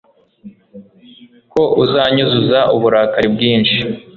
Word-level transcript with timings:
ko 1.51 1.61
uzanyuzuza 1.83 2.59
uburakari 2.75 3.27
bwinshi 3.35 3.77